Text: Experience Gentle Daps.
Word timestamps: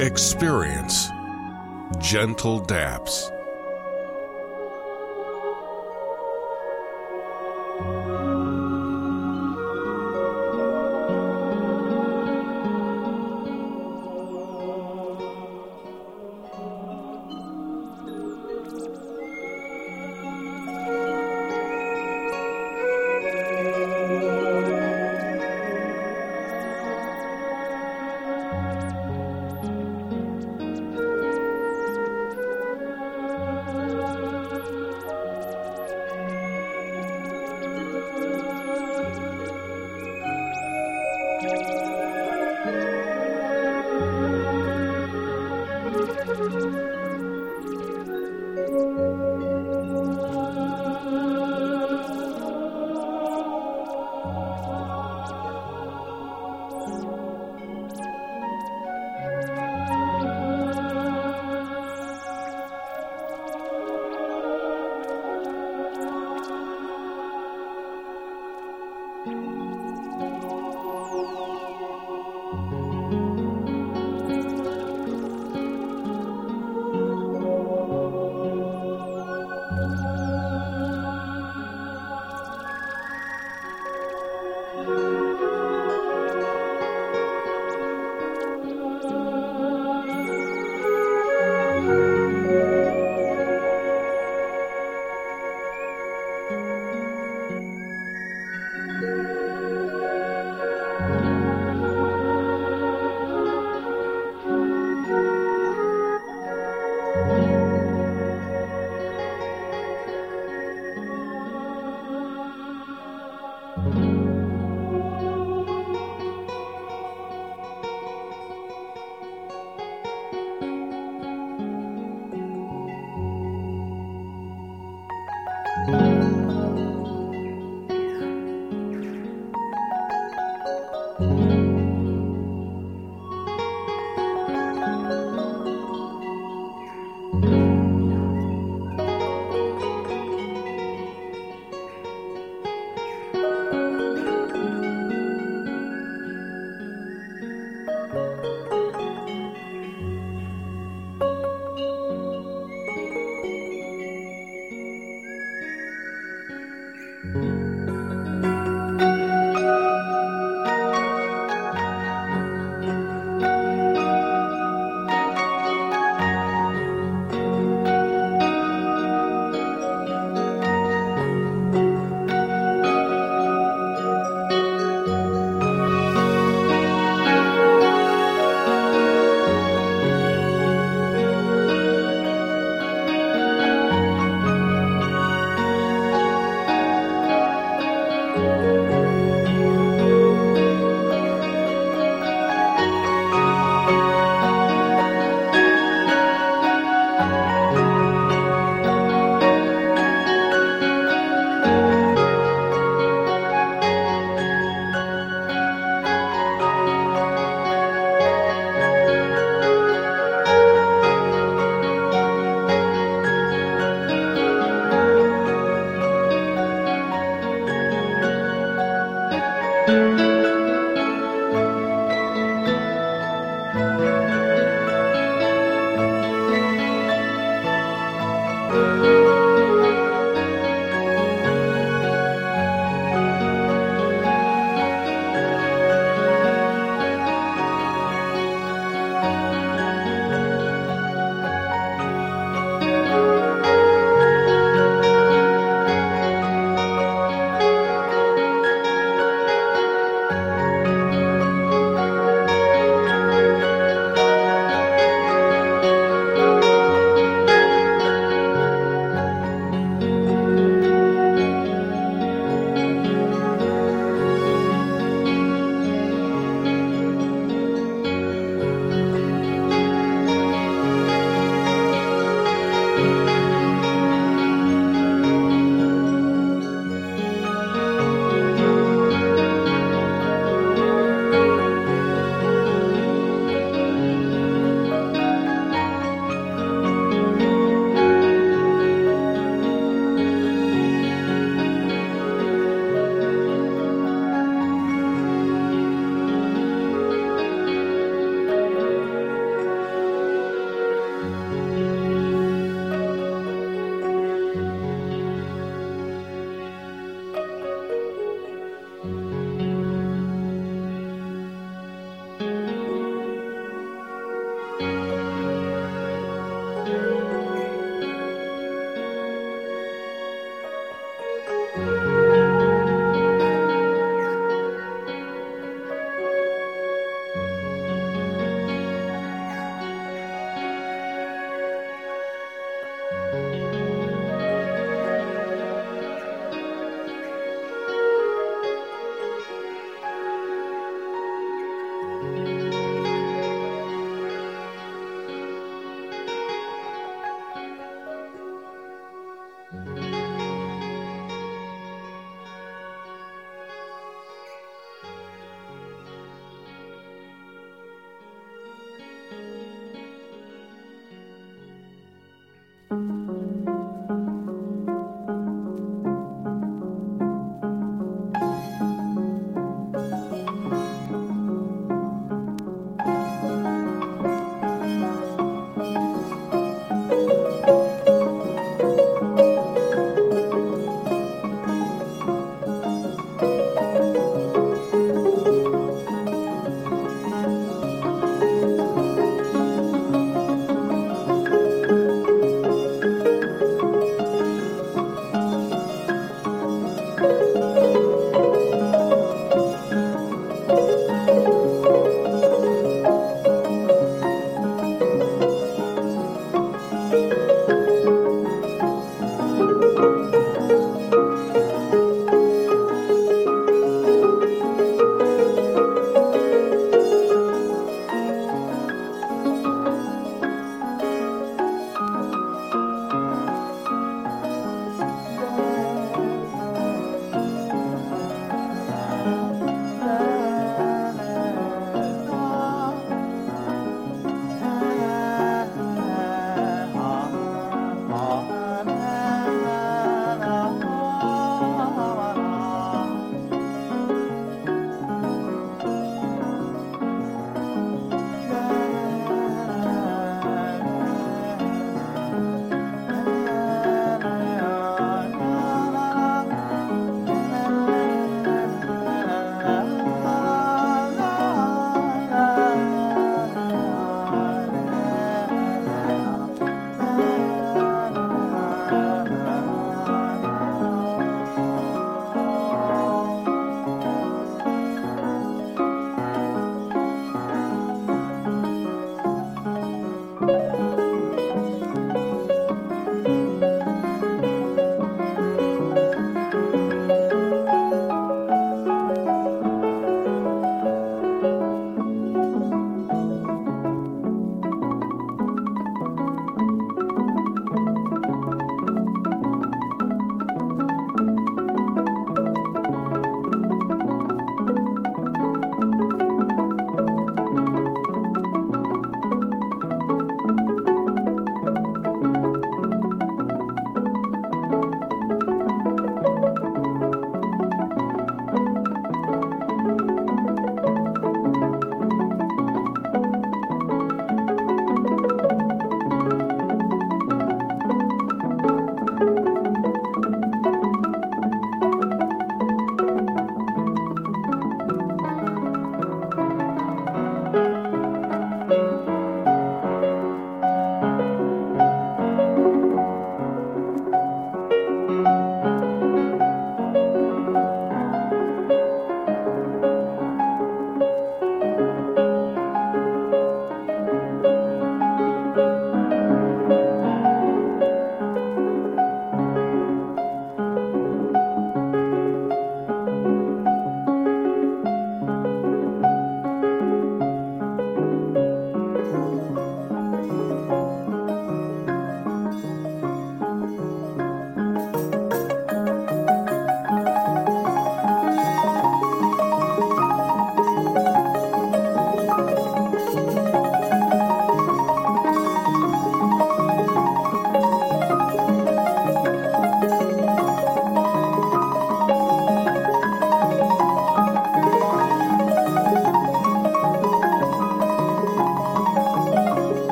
Experience 0.00 1.08
Gentle 2.00 2.60
Daps. 2.62 3.33